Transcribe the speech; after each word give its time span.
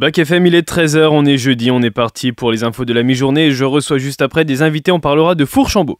Bac 0.00 0.16
FM, 0.16 0.46
il 0.46 0.54
est 0.54 0.66
13h, 0.66 1.08
on 1.12 1.26
est 1.26 1.36
jeudi, 1.36 1.70
on 1.70 1.82
est 1.82 1.90
parti 1.90 2.32
pour 2.32 2.50
les 2.50 2.64
infos 2.64 2.86
de 2.86 2.94
la 2.94 3.02
mi-journée 3.02 3.50
je 3.50 3.66
reçois 3.66 3.98
juste 3.98 4.22
après 4.22 4.46
des 4.46 4.62
invités, 4.62 4.90
on 4.90 4.98
parlera 4.98 5.34
de 5.34 5.44
Fourchambault. 5.44 5.98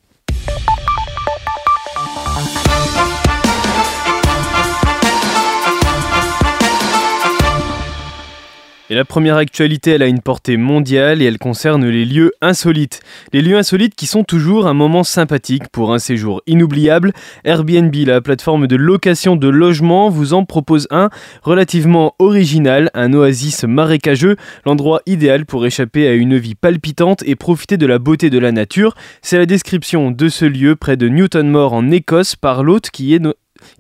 Et 8.93 8.97
la 8.97 9.05
première 9.05 9.37
actualité, 9.37 9.93
elle 9.93 10.03
a 10.03 10.09
une 10.09 10.21
portée 10.21 10.57
mondiale 10.57 11.23
et 11.23 11.25
elle 11.25 11.39
concerne 11.39 11.87
les 11.87 12.05
lieux 12.05 12.33
insolites. 12.41 13.03
Les 13.33 13.41
lieux 13.41 13.57
insolites 13.57 13.95
qui 13.95 14.07
sont 14.07 14.25
toujours 14.25 14.67
un 14.67 14.75
moment 14.75 15.05
sympathique 15.05 15.69
pour 15.71 15.95
un 15.95 16.01
séjour 16.01 16.43
inoubliable. 16.49 17.13
Airbnb, 17.45 17.95
la 18.05 18.21
plateforme 18.21 18.67
de 18.67 18.75
location 18.75 19.37
de 19.37 19.49
logement, 19.49 20.11
vous 20.11 20.35
en 20.35 20.45
propose 20.45 20.89
un 20.91 21.09
relativement 21.45 22.17
original, 22.19 22.91
un 22.95 23.13
oasis 23.13 23.63
marécageux, 23.63 24.35
l'endroit 24.67 25.03
idéal 25.07 25.47
pour 25.47 25.65
échapper 25.65 26.09
à 26.09 26.15
une 26.15 26.37
vie 26.37 26.57
palpitante 26.57 27.23
et 27.25 27.37
profiter 27.37 27.77
de 27.77 27.87
la 27.87 28.01
beauté 28.01 28.29
de 28.29 28.41
la 28.41 28.51
nature. 28.51 28.97
C'est 29.23 29.39
la 29.39 29.47
description 29.47 30.11
de 30.11 30.29
ce 30.29 30.47
lieu 30.47 30.75
près 30.75 30.97
de 30.97 31.07
Newton 31.07 31.49
Moor 31.49 31.75
en 31.75 31.93
Écosse 31.93 32.35
par 32.35 32.65
l'hôte 32.65 32.91
qui 32.91 33.15
est 33.15 33.21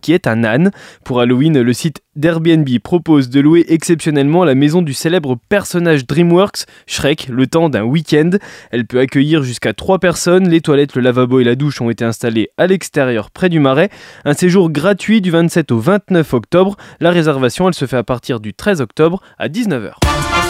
qui 0.00 0.12
est 0.12 0.26
un 0.26 0.44
âne. 0.44 0.70
Pour 1.04 1.20
Halloween, 1.20 1.60
le 1.60 1.72
site 1.72 2.02
d'Airbnb 2.16 2.68
propose 2.82 3.30
de 3.30 3.40
louer 3.40 3.64
exceptionnellement 3.68 4.44
la 4.44 4.54
maison 4.54 4.82
du 4.82 4.94
célèbre 4.94 5.38
personnage 5.48 6.06
DreamWorks, 6.06 6.66
Shrek, 6.86 7.28
le 7.30 7.46
temps 7.46 7.68
d'un 7.68 7.84
week-end. 7.84 8.30
Elle 8.70 8.86
peut 8.86 8.98
accueillir 8.98 9.42
jusqu'à 9.42 9.72
3 9.72 9.98
personnes. 9.98 10.48
Les 10.48 10.60
toilettes, 10.60 10.94
le 10.94 11.02
lavabo 11.02 11.40
et 11.40 11.44
la 11.44 11.54
douche 11.54 11.80
ont 11.80 11.90
été 11.90 12.04
installés 12.04 12.50
à 12.56 12.66
l'extérieur 12.66 13.30
près 13.30 13.48
du 13.48 13.60
marais. 13.60 13.90
Un 14.24 14.34
séjour 14.34 14.70
gratuit 14.70 15.20
du 15.20 15.30
27 15.30 15.72
au 15.72 15.78
29 15.78 16.34
octobre. 16.34 16.76
La 17.00 17.10
réservation, 17.10 17.68
elle 17.68 17.74
se 17.74 17.86
fait 17.86 17.96
à 17.96 18.04
partir 18.04 18.40
du 18.40 18.54
13 18.54 18.80
octobre 18.80 19.22
à 19.38 19.48
19h. 19.48 20.49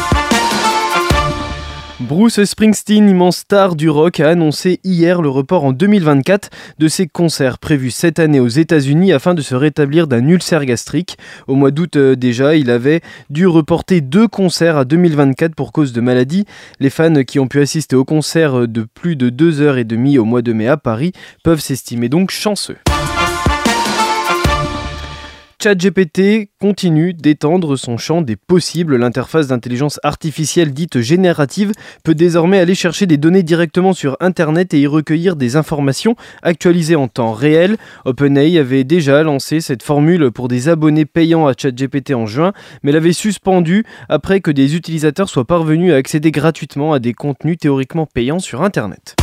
Bruce 2.00 2.42
Springsteen, 2.42 3.10
immense 3.10 3.36
star 3.36 3.76
du 3.76 3.90
rock, 3.90 4.20
a 4.20 4.30
annoncé 4.30 4.80
hier 4.84 5.20
le 5.20 5.28
report 5.28 5.64
en 5.64 5.72
2024 5.72 6.48
de 6.78 6.88
ses 6.88 7.06
concerts 7.06 7.58
prévus 7.58 7.90
cette 7.90 8.18
année 8.18 8.40
aux 8.40 8.48
États-Unis 8.48 9.12
afin 9.12 9.34
de 9.34 9.42
se 9.42 9.54
rétablir 9.54 10.06
d'un 10.06 10.26
ulcère 10.26 10.64
gastrique. 10.64 11.18
Au 11.46 11.56
mois 11.56 11.70
d'août 11.70 11.96
euh, 11.96 12.16
déjà, 12.16 12.56
il 12.56 12.70
avait 12.70 13.02
dû 13.28 13.46
reporter 13.46 14.00
deux 14.00 14.28
concerts 14.28 14.78
à 14.78 14.86
2024 14.86 15.54
pour 15.54 15.72
cause 15.72 15.92
de 15.92 16.00
maladie. 16.00 16.46
Les 16.78 16.88
fans 16.88 17.22
qui 17.22 17.38
ont 17.38 17.48
pu 17.48 17.60
assister 17.60 17.96
au 17.96 18.06
concert 18.06 18.66
de 18.66 18.82
plus 18.94 19.14
de 19.14 19.28
deux 19.28 19.60
heures 19.60 19.76
et 19.76 19.84
demie 19.84 20.16
au 20.16 20.24
mois 20.24 20.40
de 20.40 20.54
mai 20.54 20.68
à 20.68 20.78
Paris 20.78 21.12
peuvent 21.44 21.60
s'estimer 21.60 22.08
donc 22.08 22.30
chanceux. 22.30 22.78
ChatGPT 25.62 26.48
continue 26.58 27.12
d'étendre 27.12 27.76
son 27.76 27.98
champ 27.98 28.22
des 28.22 28.36
possibles. 28.36 28.96
L'interface 28.96 29.48
d'intelligence 29.48 30.00
artificielle 30.02 30.72
dite 30.72 31.02
générative 31.02 31.72
peut 32.02 32.14
désormais 32.14 32.58
aller 32.58 32.74
chercher 32.74 33.04
des 33.04 33.18
données 33.18 33.42
directement 33.42 33.92
sur 33.92 34.16
Internet 34.20 34.72
et 34.72 34.80
y 34.80 34.86
recueillir 34.86 35.36
des 35.36 35.56
informations 35.56 36.16
actualisées 36.42 36.96
en 36.96 37.08
temps 37.08 37.34
réel. 37.34 37.76
OpenAI 38.06 38.56
avait 38.56 38.84
déjà 38.84 39.22
lancé 39.22 39.60
cette 39.60 39.82
formule 39.82 40.30
pour 40.30 40.48
des 40.48 40.70
abonnés 40.70 41.04
payants 41.04 41.46
à 41.46 41.52
ChatGPT 41.54 42.14
en 42.14 42.24
juin, 42.24 42.54
mais 42.82 42.90
l'avait 42.90 43.12
suspendue 43.12 43.84
après 44.08 44.40
que 44.40 44.50
des 44.50 44.76
utilisateurs 44.76 45.28
soient 45.28 45.44
parvenus 45.44 45.92
à 45.92 45.96
accéder 45.96 46.30
gratuitement 46.30 46.94
à 46.94 47.00
des 47.00 47.12
contenus 47.12 47.58
théoriquement 47.58 48.06
payants 48.06 48.38
sur 48.38 48.62
Internet. 48.62 49.14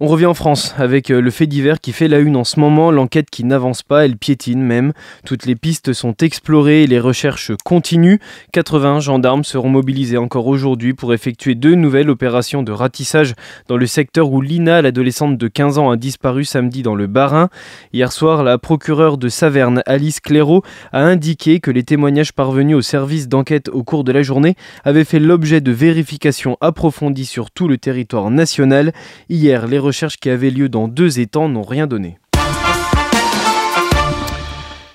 On 0.00 0.06
revient 0.06 0.26
en 0.26 0.34
France 0.34 0.76
avec 0.78 1.10
euh, 1.10 1.20
le 1.20 1.32
fait 1.32 1.48
divers 1.48 1.80
qui 1.80 1.90
fait 1.90 2.06
la 2.06 2.20
une 2.20 2.36
en 2.36 2.44
ce 2.44 2.60
moment, 2.60 2.92
l'enquête 2.92 3.30
qui 3.30 3.42
n'avance 3.42 3.82
pas, 3.82 4.04
elle 4.04 4.16
piétine 4.16 4.62
même. 4.62 4.92
Toutes 5.26 5.44
les 5.44 5.56
pistes 5.56 5.92
sont 5.92 6.14
explorées 6.20 6.84
et 6.84 6.86
les 6.86 7.00
recherches 7.00 7.50
continuent. 7.64 8.18
80 8.52 9.00
gendarmes 9.00 9.42
seront 9.42 9.70
mobilisés 9.70 10.16
encore 10.16 10.46
aujourd'hui 10.46 10.94
pour 10.94 11.12
effectuer 11.14 11.56
deux 11.56 11.74
nouvelles 11.74 12.10
opérations 12.10 12.62
de 12.62 12.70
ratissage 12.70 13.34
dans 13.66 13.76
le 13.76 13.86
secteur 13.86 14.30
où 14.30 14.40
Lina, 14.40 14.82
l'adolescente 14.82 15.36
de 15.36 15.48
15 15.48 15.78
ans, 15.78 15.90
a 15.90 15.96
disparu 15.96 16.44
samedi 16.44 16.82
dans 16.82 16.94
le 16.94 17.08
Bas-Rhin. 17.08 17.48
Hier 17.92 18.12
soir, 18.12 18.44
la 18.44 18.56
procureure 18.56 19.18
de 19.18 19.28
Saverne, 19.28 19.82
Alice 19.84 20.20
Clairaut, 20.20 20.62
a 20.92 21.02
indiqué 21.02 21.58
que 21.58 21.72
les 21.72 21.82
témoignages 21.82 22.32
parvenus 22.32 22.76
au 22.76 22.82
service 22.82 23.26
d'enquête 23.26 23.68
au 23.68 23.82
cours 23.82 24.04
de 24.04 24.12
la 24.12 24.22
journée 24.22 24.54
avaient 24.84 25.02
fait 25.02 25.18
l'objet 25.18 25.60
de 25.60 25.72
vérifications 25.72 26.56
approfondies 26.60 27.26
sur 27.26 27.50
tout 27.50 27.66
le 27.66 27.78
territoire 27.78 28.30
national. 28.30 28.92
Hier, 29.28 29.66
les 29.66 29.87
recherches 29.88 30.18
qui 30.18 30.28
avaient 30.28 30.50
lieu 30.50 30.68
dans 30.68 30.86
deux 30.86 31.18
étangs 31.18 31.48
n'ont 31.48 31.62
rien 31.62 31.86
donné. 31.86 32.18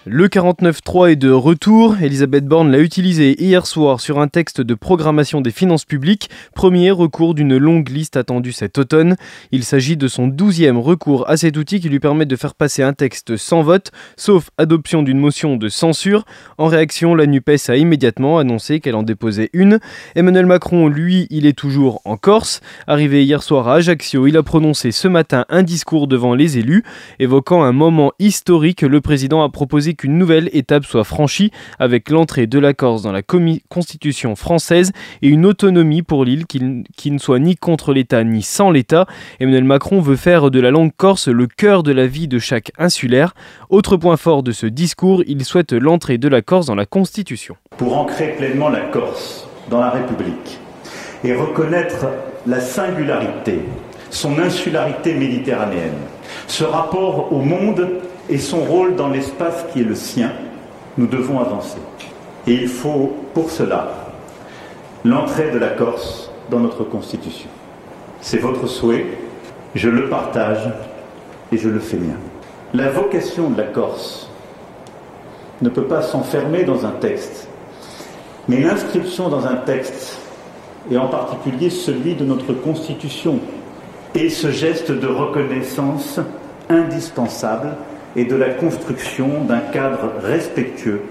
Le 0.06 0.28
49.3 0.28 1.12
est 1.12 1.16
de 1.16 1.32
retour. 1.32 1.96
Elisabeth 2.02 2.46
Borne 2.46 2.70
l'a 2.70 2.80
utilisé 2.80 3.42
hier 3.42 3.66
soir 3.66 4.02
sur 4.02 4.20
un 4.20 4.28
texte 4.28 4.60
de 4.60 4.74
programmation 4.74 5.40
des 5.40 5.50
finances 5.50 5.86
publiques, 5.86 6.30
premier 6.54 6.92
recours 6.92 7.34
d'une 7.34 7.56
longue 7.56 7.88
liste 7.88 8.18
attendue 8.18 8.52
cet 8.52 8.78
automne. 8.78 9.16
Il 9.54 9.64
s'agit 9.64 9.96
de 9.96 10.10
son 10.10 10.28
douzième 10.28 10.78
recours 10.78 11.30
à 11.30 11.38
cet 11.38 11.56
outil 11.56 11.80
qui 11.80 11.88
lui 11.88 12.02
permet 12.02 12.26
de 12.26 12.36
faire 12.36 12.54
passer 12.54 12.84
un 12.84 12.92
texte 12.92 13.38
sans 13.38 13.62
vote, 13.62 13.92
sauf 14.18 14.50
adoption 14.58 15.04
d'une 15.04 15.20
motion 15.20 15.56
de 15.56 15.70
censure. 15.70 16.26
En 16.58 16.68
réaction, 16.68 17.16
la 17.16 17.26
NUPES 17.26 17.70
a 17.70 17.78
immédiatement 17.78 18.40
annoncé 18.40 18.82
qu'elle 18.82 18.96
en 18.96 19.04
déposait 19.04 19.52
une. 19.54 19.80
Emmanuel 20.16 20.48
Macron, 20.48 20.90
lui, 20.90 21.28
il 21.30 21.46
est 21.46 21.58
toujours 21.58 22.02
en 22.04 22.18
Corse. 22.18 22.60
Arrivé 22.88 23.24
hier 23.24 23.42
soir 23.42 23.70
à 23.70 23.76
Ajaccio, 23.76 24.28
il 24.28 24.36
a 24.36 24.44
prononcé 24.44 24.92
ce 24.92 25.08
matin 25.08 25.46
un 25.48 25.64
discours 25.64 26.10
devant 26.10 26.36
les 26.36 26.58
élus, 26.58 26.84
évoquant 27.20 27.64
un 27.64 27.72
moment 27.72 28.12
historique. 28.20 28.82
Le 28.82 29.00
président 29.00 29.42
a 29.42 29.50
proposé 29.50 29.93
qu'une 29.96 30.18
nouvelle 30.18 30.50
étape 30.54 30.86
soit 30.86 31.04
franchie 31.04 31.52
avec 31.80 32.10
l'entrée 32.10 32.48
de 32.48 32.60
la 32.60 32.74
Corse 32.74 33.02
dans 33.02 33.12
la 33.12 33.22
constitution 33.24 34.36
française 34.36 34.92
et 35.22 35.28
une 35.28 35.46
autonomie 35.46 36.02
pour 36.02 36.26
l'île 36.26 36.46
qui, 36.46 37.12
ne 37.12 37.18
soit 37.18 37.40
ni 37.40 37.56
contre 37.56 37.94
l'État 37.94 38.24
ni 38.24 38.42
sans 38.42 38.72
l'État. 38.72 39.06
Emmanuel 39.40 39.64
Macron 39.64 40.02
veut 40.02 40.16
faire 40.16 40.52
de 40.52 40.60
la 40.60 40.72
langue 40.72 40.92
corse 40.96 41.28
le 41.28 41.48
cœur 41.48 41.84
de 41.84 41.92
la 41.92 42.08
vie 42.08 42.28
de 42.28 42.40
chaque 42.40 42.72
insulaire. 42.78 43.34
Autre 43.70 43.98
point 43.98 44.18
fort 44.18 44.44
de 44.44 44.52
ce 44.52 44.66
discours, 44.66 45.24
il 45.28 45.44
souhaite 45.46 45.74
l'entrée 45.74 46.18
de 46.18 46.28
la 46.28 46.42
Corse 46.42 46.66
dans 46.66 46.76
la 46.76 46.86
constitution. 46.86 47.56
Pour 47.78 47.98
ancrer 47.98 48.36
pleinement 48.38 48.70
la 48.70 48.82
Corse 48.82 49.48
dans 49.70 49.80
la 49.80 49.90
République 49.90 50.60
et 51.24 51.34
reconnaître 51.34 52.08
la 52.46 52.60
singularité, 52.60 53.60
son 54.10 54.40
insularité 54.40 55.14
méditerranéenne, 55.14 55.94
ce 56.48 56.64
rapport 56.64 57.32
au 57.32 57.40
monde 57.40 57.88
et 58.30 58.38
son 58.38 58.64
rôle 58.64 58.96
dans 58.96 59.10
l'espace 59.10 59.66
qui 59.72 59.82
est 59.82 59.86
le 59.86 59.96
sien, 59.96 60.32
nous 60.98 61.08
devons 61.08 61.40
avancer. 61.40 61.80
Et 62.48 62.54
il 62.54 62.68
faut 62.68 63.14
pour 63.34 63.50
cela 63.50 63.90
l'entrée 65.06 65.52
de 65.52 65.58
la 65.58 65.70
Corse 65.70 66.32
dans 66.50 66.60
notre 66.60 66.84
Constitution. 66.84 67.50
C'est 68.22 68.38
votre 68.38 68.68
souhait, 68.68 69.06
je 69.76 69.90
le 69.90 70.10
partage 70.10 70.70
et 71.52 71.58
je 71.58 71.70
le 71.70 71.80
fais 71.80 71.98
mien. 71.98 72.16
La 72.74 72.90
vocation 72.90 73.50
de 73.50 73.58
la 73.58 73.68
Corse 73.68 74.30
ne 75.62 75.70
peut 75.70 75.84
pas 75.84 76.02
s'enfermer 76.02 76.64
dans 76.64 76.86
un 76.86 76.92
texte, 76.92 77.48
mais 78.48 78.60
l'inscription 78.60 79.30
dans 79.30 79.46
un 79.46 79.56
texte, 79.56 80.20
et 80.92 80.98
en 80.98 81.08
particulier 81.08 81.70
celui 81.70 82.16
de 82.16 82.26
notre 82.26 82.54
Constitution, 82.54 83.40
et 84.16 84.30
ce 84.30 84.52
geste 84.52 84.92
de 84.92 85.08
reconnaissance 85.08 86.20
indispensable 86.70 87.76
et 88.16 88.26
de 88.26 88.36
la 88.36 88.50
construction 88.50 89.44
d'un 89.46 89.60
cadre 89.60 90.14
respectueux 90.22 91.02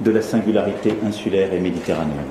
de 0.00 0.10
la 0.10 0.22
singularité 0.22 0.94
insulaire 1.04 1.52
et 1.52 1.60
méditerranéenne. 1.60 2.26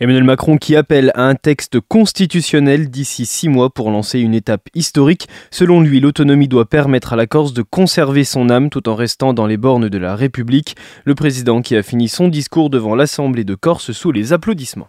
Emmanuel 0.00 0.24
Macron 0.24 0.56
qui 0.56 0.76
appelle 0.76 1.12
à 1.14 1.22
un 1.22 1.34
texte 1.34 1.78
constitutionnel 1.80 2.90
d'ici 2.90 3.26
six 3.26 3.48
mois 3.48 3.70
pour 3.70 3.90
lancer 3.90 4.18
une 4.18 4.34
étape 4.34 4.68
historique. 4.74 5.28
Selon 5.50 5.80
lui, 5.80 6.00
l'autonomie 6.00 6.48
doit 6.48 6.68
permettre 6.68 7.12
à 7.12 7.16
la 7.16 7.26
Corse 7.26 7.52
de 7.52 7.62
conserver 7.62 8.24
son 8.24 8.50
âme 8.50 8.70
tout 8.70 8.88
en 8.88 8.94
restant 8.94 9.34
dans 9.34 9.46
les 9.46 9.56
bornes 9.56 9.88
de 9.88 9.98
la 9.98 10.16
République. 10.16 10.76
Le 11.04 11.14
président 11.14 11.62
qui 11.62 11.76
a 11.76 11.82
fini 11.82 12.08
son 12.08 12.28
discours 12.28 12.70
devant 12.70 12.96
l'Assemblée 12.96 13.44
de 13.44 13.54
Corse 13.54 13.92
sous 13.92 14.10
les 14.10 14.32
applaudissements. 14.32 14.88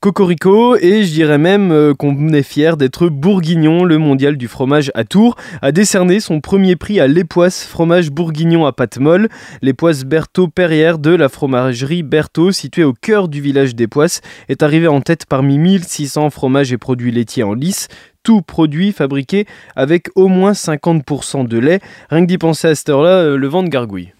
Cocorico 0.00 0.76
et 0.76 1.02
je 1.02 1.12
dirais 1.12 1.38
même 1.38 1.72
euh, 1.72 1.92
qu'on 1.92 2.28
est 2.28 2.44
fier 2.44 2.76
d'être 2.76 3.08
bourguignon. 3.08 3.82
Le 3.82 3.98
mondial 3.98 4.36
du 4.36 4.46
fromage 4.46 4.92
à 4.94 5.02
Tours 5.02 5.34
a 5.60 5.72
décerné 5.72 6.20
son 6.20 6.40
premier 6.40 6.76
prix 6.76 7.00
à 7.00 7.08
l'époisse 7.08 7.64
fromage 7.64 8.12
bourguignon 8.12 8.64
à 8.64 8.72
pâte 8.72 8.98
molle. 8.98 9.28
L'époisse 9.60 10.04
Berthaud 10.04 10.46
Perrière 10.46 11.00
de 11.00 11.10
la 11.10 11.28
fromagerie 11.28 12.04
Berthaud 12.04 12.52
située 12.52 12.84
au 12.84 12.92
cœur 12.92 13.26
du 13.26 13.40
village 13.40 13.74
d'Époisse 13.74 14.20
est 14.48 14.62
arrivée 14.62 14.86
en 14.86 15.00
tête 15.00 15.26
parmi 15.26 15.58
1600 15.58 16.30
fromages 16.30 16.72
et 16.72 16.78
produits 16.78 17.10
laitiers 17.10 17.42
en 17.42 17.54
lice 17.54 17.88
tout 18.22 18.42
produit 18.42 18.92
fabriqué 18.92 19.46
avec 19.74 20.10
au 20.14 20.28
moins 20.28 20.52
50% 20.52 21.48
de 21.48 21.58
lait. 21.58 21.80
Rien 22.10 22.20
que 22.20 22.26
d'y 22.26 22.38
penser 22.38 22.68
à 22.68 22.74
cette 22.74 22.90
heure-là, 22.90 23.22
euh, 23.22 23.36
le 23.36 23.48
ventre 23.48 23.70
gargouille. 23.70 24.12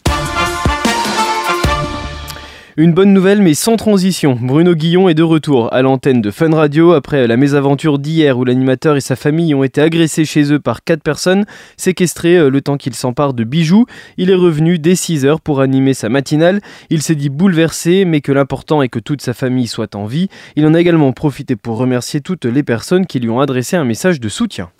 Une 2.80 2.92
bonne 2.92 3.12
nouvelle 3.12 3.42
mais 3.42 3.54
sans 3.54 3.76
transition. 3.76 4.38
Bruno 4.40 4.72
Guillon 4.72 5.08
est 5.08 5.14
de 5.14 5.24
retour 5.24 5.72
à 5.74 5.82
l'antenne 5.82 6.20
de 6.20 6.30
Fun 6.30 6.54
Radio 6.54 6.92
après 6.92 7.26
la 7.26 7.36
mésaventure 7.36 7.98
d'hier 7.98 8.38
où 8.38 8.44
l'animateur 8.44 8.94
et 8.94 9.00
sa 9.00 9.16
famille 9.16 9.52
ont 9.52 9.64
été 9.64 9.80
agressés 9.80 10.24
chez 10.24 10.52
eux 10.52 10.60
par 10.60 10.84
quatre 10.84 11.02
personnes, 11.02 11.44
séquestrés 11.76 12.36
euh, 12.36 12.50
le 12.50 12.60
temps 12.60 12.76
qu'il 12.76 12.94
s'empare 12.94 13.34
de 13.34 13.42
bijoux. 13.42 13.86
Il 14.16 14.30
est 14.30 14.36
revenu 14.36 14.78
dès 14.78 14.94
6 14.94 15.26
heures 15.26 15.40
pour 15.40 15.60
animer 15.60 15.92
sa 15.92 16.08
matinale. 16.08 16.60
Il 16.88 17.02
s'est 17.02 17.16
dit 17.16 17.30
bouleversé 17.30 18.04
mais 18.04 18.20
que 18.20 18.30
l'important 18.30 18.80
est 18.80 18.88
que 18.88 19.00
toute 19.00 19.22
sa 19.22 19.34
famille 19.34 19.66
soit 19.66 19.96
en 19.96 20.06
vie. 20.06 20.28
Il 20.54 20.64
en 20.64 20.74
a 20.74 20.80
également 20.80 21.10
profité 21.10 21.56
pour 21.56 21.78
remercier 21.78 22.20
toutes 22.20 22.44
les 22.44 22.62
personnes 22.62 23.06
qui 23.06 23.18
lui 23.18 23.28
ont 23.28 23.40
adressé 23.40 23.74
un 23.74 23.84
message 23.84 24.20
de 24.20 24.28
soutien. 24.28 24.70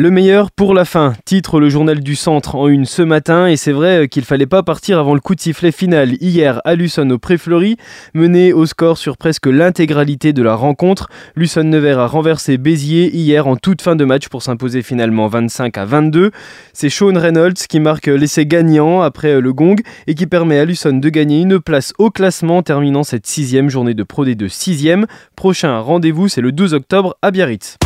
Le 0.00 0.12
meilleur 0.12 0.52
pour 0.52 0.74
la 0.74 0.84
fin, 0.84 1.14
titre 1.24 1.58
le 1.58 1.68
journal 1.68 1.98
du 1.98 2.14
centre 2.14 2.54
en 2.54 2.68
une 2.68 2.84
ce 2.84 3.02
matin 3.02 3.48
et 3.48 3.56
c'est 3.56 3.72
vrai 3.72 4.06
qu'il 4.06 4.24
fallait 4.24 4.46
pas 4.46 4.62
partir 4.62 4.96
avant 5.00 5.12
le 5.12 5.18
coup 5.18 5.34
de 5.34 5.40
sifflet 5.40 5.72
final 5.72 6.14
hier 6.20 6.60
à 6.64 6.76
Luçon 6.76 7.10
au 7.10 7.18
Pré-Fleury, 7.18 7.76
mené 8.14 8.52
au 8.52 8.64
score 8.64 8.96
sur 8.96 9.16
presque 9.16 9.46
l'intégralité 9.46 10.32
de 10.32 10.40
la 10.40 10.54
rencontre. 10.54 11.08
Luçon 11.34 11.64
Nevers 11.64 11.98
a 11.98 12.06
renversé 12.06 12.58
Béziers 12.58 13.10
hier 13.12 13.48
en 13.48 13.56
toute 13.56 13.82
fin 13.82 13.96
de 13.96 14.04
match 14.04 14.28
pour 14.28 14.42
s'imposer 14.42 14.82
finalement 14.82 15.26
25 15.26 15.76
à 15.76 15.84
22. 15.84 16.30
C'est 16.72 16.90
Sean 16.90 17.18
Reynolds 17.18 17.66
qui 17.68 17.80
marque 17.80 18.06
l'essai 18.06 18.46
gagnant 18.46 19.00
après 19.00 19.40
le 19.40 19.52
gong 19.52 19.82
et 20.06 20.14
qui 20.14 20.28
permet 20.28 20.60
à 20.60 20.64
Luçon 20.64 20.92
de 20.92 21.08
gagner 21.08 21.40
une 21.40 21.58
place 21.58 21.92
au 21.98 22.12
classement 22.12 22.62
terminant 22.62 23.02
cette 23.02 23.26
sixième 23.26 23.68
journée 23.68 23.94
de 23.94 24.04
Pro 24.04 24.24
D2 24.24 24.48
sixième. 24.48 25.06
Prochain 25.34 25.80
rendez-vous 25.80 26.28
c'est 26.28 26.40
le 26.40 26.52
12 26.52 26.74
octobre 26.74 27.16
à 27.20 27.32
Biarritz. 27.32 27.78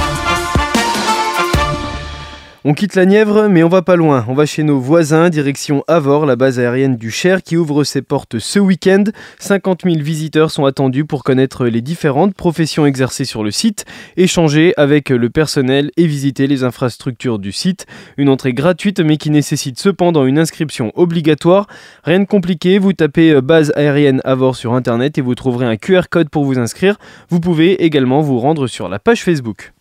On 2.64 2.75
quitte 2.75 2.94
la 2.94 3.06
Nièvre, 3.06 3.49
mais 3.49 3.64
on 3.64 3.69
va 3.69 3.82
pas 3.82 3.97
loin. 3.97 4.25
On 4.29 4.35
va 4.35 4.47
chez 4.47 4.62
nos 4.62 4.79
voisins, 4.79 5.31
direction 5.31 5.82
Avor, 5.88 6.26
la 6.26 6.37
base 6.37 6.61
aérienne 6.61 6.94
du 6.94 7.11
Cher, 7.11 7.43
qui 7.43 7.56
ouvre 7.56 7.82
ses 7.82 8.03
portes 8.03 8.38
ce 8.38 8.61
week-end. 8.61 9.03
50 9.41 9.81
000 9.82 9.97
visiteurs 9.97 10.53
sont 10.53 10.64
attendus 10.64 11.05
pour 11.05 11.25
connaître 11.25 11.67
les 11.67 11.81
différentes 11.81 12.37
professions 12.37 12.87
exercées 12.87 13.25
sur 13.25 13.43
le 13.43 13.50
site, 13.50 13.85
échanger 14.17 14.75
avec 14.76 15.09
le 15.09 15.29
personnel 15.29 15.91
et 15.97 16.06
visiter 16.06 16.47
les 16.47 16.62
infrastructures 16.62 17.41
du 17.41 17.50
site. 17.50 17.87
Une 18.17 18.29
entrée 18.29 18.55
gratuite, 18.55 19.00
mais 19.00 19.17
qui 19.17 19.31
nécessite 19.31 19.81
cependant 19.81 20.25
une 20.25 20.38
inscription 20.38 20.93
obligatoire. 20.94 21.67
Rien 22.05 22.20
de 22.20 22.26
compliqué, 22.26 22.79
vous 22.79 22.93
tapez 22.93 23.41
base 23.41 23.73
aérienne 23.75 24.20
Avor 24.23 24.55
sur 24.55 24.75
internet 24.75 25.19
et 25.19 25.20
vous 25.20 25.35
trouverez 25.35 25.67
un 25.67 25.76
QR 25.76 26.03
code 26.09 26.29
pour 26.29 26.44
vous 26.44 26.61
inscrire. 26.61 26.97
Vous 27.29 27.41
pouvez 27.41 27.82
également 27.85 28.20
vous 28.20 28.38
rendre 28.38 28.69
sur 28.69 28.88
la 28.88 29.00
page 29.00 29.25
Facebook. 29.25 29.73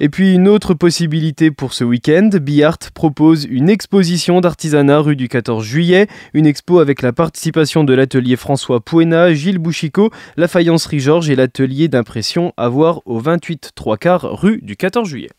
Et 0.00 0.08
puis 0.08 0.34
une 0.34 0.46
autre 0.46 0.74
possibilité 0.74 1.50
pour 1.50 1.72
ce 1.72 1.82
week-end, 1.82 2.30
Biart 2.40 2.78
propose 2.94 3.44
une 3.44 3.68
exposition 3.68 4.40
d'artisanat 4.40 5.00
rue 5.00 5.16
du 5.16 5.28
14 5.28 5.64
juillet, 5.64 6.06
une 6.34 6.46
expo 6.46 6.78
avec 6.78 7.02
la 7.02 7.12
participation 7.12 7.82
de 7.82 7.94
l'atelier 7.94 8.36
François 8.36 8.80
Pouena, 8.80 9.34
Gilles 9.34 9.58
Bouchicot, 9.58 10.10
la 10.36 10.46
faïencerie 10.46 11.00
Georges 11.00 11.30
et 11.30 11.36
l'atelier 11.36 11.88
d'impression 11.88 12.52
à 12.56 12.68
voir 12.68 13.00
au 13.06 13.18
28 13.18 13.72
3 13.74 13.96
quarts 13.96 14.40
rue 14.40 14.60
du 14.62 14.76
14 14.76 15.08
juillet. 15.08 15.30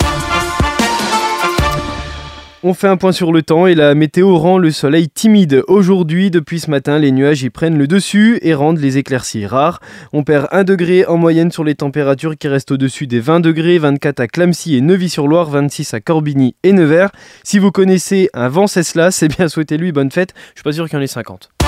On 2.61 2.73
fait 2.73 2.89
un 2.89 2.97
point 2.97 3.13
sur 3.13 3.31
le 3.31 3.41
temps 3.41 3.67
et 3.67 3.75
la 3.75 3.95
météo 3.95 4.37
rend 4.37 4.57
le 4.57 4.69
soleil 4.71 5.07
timide. 5.07 5.63
Aujourd'hui, 5.69 6.29
depuis 6.29 6.59
ce 6.59 6.69
matin, 6.69 6.99
les 6.99 7.13
nuages 7.13 7.41
y 7.41 7.49
prennent 7.49 7.77
le 7.77 7.87
dessus 7.87 8.37
et 8.41 8.53
rendent 8.53 8.79
les 8.79 8.97
éclaircies 8.97 9.45
rares. 9.45 9.79
On 10.11 10.25
perd 10.25 10.49
1 10.51 10.65
degré 10.65 11.05
en 11.05 11.15
moyenne 11.15 11.53
sur 11.53 11.63
les 11.63 11.75
températures 11.75 12.37
qui 12.37 12.49
restent 12.49 12.71
au-dessus 12.71 13.07
des 13.07 13.21
20 13.21 13.39
degrés, 13.39 13.77
24 13.77 14.19
à 14.19 14.27
Clamcy 14.27 14.75
et 14.75 14.81
Neuvy-sur-Loire, 14.81 15.49
26 15.49 15.93
à 15.93 16.01
Corbigny 16.01 16.55
et 16.63 16.73
Nevers. 16.73 17.11
Si 17.43 17.59
vous 17.59 17.71
connaissez 17.71 18.29
un 18.33 18.49
vent 18.49 18.67
cela, 18.67 19.09
c'est 19.11 19.29
bien 19.29 19.47
souhaitez-lui 19.47 19.93
bonne 19.93 20.11
fête. 20.11 20.33
Je 20.49 20.59
suis 20.59 20.63
pas 20.63 20.73
sûr 20.73 20.89
qu'il 20.89 20.95
y 20.95 20.99
en 20.99 21.01
ait 21.01 21.07
50. 21.07 21.58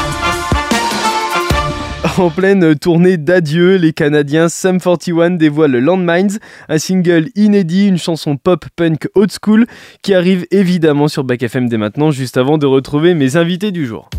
En 2.18 2.30
pleine 2.30 2.76
tournée 2.76 3.18
d'adieu, 3.18 3.76
les 3.76 3.94
Canadiens 3.94 4.50
Sum 4.50 4.82
41 4.82 5.32
dévoilent 5.32 5.78
Landmines, 5.78 6.40
un 6.68 6.78
single 6.78 7.30
inédit, 7.36 7.88
une 7.88 7.98
chanson 7.98 8.38
pop 8.38 8.66
punk 8.76 9.08
old 9.16 9.32
school 9.32 9.66
qui 10.02 10.14
arrive 10.14 10.46
évidemment 10.52 11.08
sur 11.08 11.24
Back 11.24 11.44
FM 11.44 11.70
dès 11.70 11.78
maintenant, 11.78 12.12
juste 12.12 12.38
avant 12.38 12.58
de 12.58 12.66
retrouver 12.66 13.14
mes 13.14 13.38
invités 13.38 13.72
du 13.72 13.86
jour. 13.86 14.10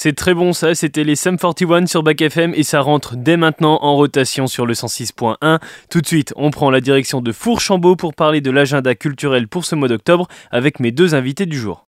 C'est 0.00 0.12
très 0.12 0.32
bon 0.32 0.52
ça, 0.52 0.76
c'était 0.76 1.02
les 1.02 1.16
Sum 1.16 1.36
41 1.36 1.86
sur 1.86 2.04
Back 2.04 2.22
FM 2.22 2.54
et 2.54 2.62
ça 2.62 2.82
rentre 2.82 3.16
dès 3.16 3.36
maintenant 3.36 3.80
en 3.82 3.96
rotation 3.96 4.46
sur 4.46 4.64
le 4.64 4.72
106.1. 4.74 5.58
Tout 5.90 6.00
de 6.00 6.06
suite, 6.06 6.32
on 6.36 6.52
prend 6.52 6.70
la 6.70 6.80
direction 6.80 7.20
de 7.20 7.32
Fourchambault 7.32 7.96
pour 7.96 8.14
parler 8.14 8.40
de 8.40 8.52
l'agenda 8.52 8.94
culturel 8.94 9.48
pour 9.48 9.64
ce 9.64 9.74
mois 9.74 9.88
d'octobre 9.88 10.28
avec 10.52 10.78
mes 10.78 10.92
deux 10.92 11.16
invités 11.16 11.46
du 11.46 11.58
jour. 11.58 11.84